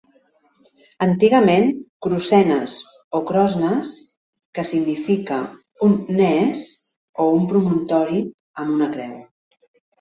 Antigament 1.05 1.67
Crossenes 2.05 2.77
o 3.19 3.21
Crosnes 3.33 3.93
que 4.57 4.67
significa 4.71 5.39
un 5.91 5.95
"ness" 6.19 6.67
o 7.23 7.31
un 7.39 7.49
promontori 7.55 8.27
amb 8.67 8.77
una 8.81 8.93
creu. 8.99 9.17